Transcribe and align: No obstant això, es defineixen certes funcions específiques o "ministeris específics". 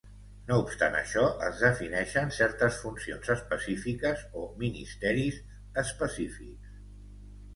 No 0.45 0.55
obstant 0.61 0.95
això, 0.99 1.23
es 1.47 1.59
defineixen 1.65 2.31
certes 2.37 2.79
funcions 2.85 3.29
específiques 3.35 4.23
o 4.43 4.45
"ministeris 4.63 5.37
específics". 5.85 6.75